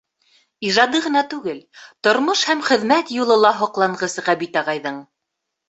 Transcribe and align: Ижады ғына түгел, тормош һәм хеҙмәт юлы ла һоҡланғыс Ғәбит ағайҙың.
Ижады 0.69 1.01
ғына 1.07 1.21
түгел, 1.33 1.59
тормош 2.09 2.43
һәм 2.53 2.65
хеҙмәт 2.71 3.13
юлы 3.21 3.39
ла 3.45 3.55
һоҡланғыс 3.61 4.21
Ғәбит 4.33 4.61
ағайҙың. 4.65 5.03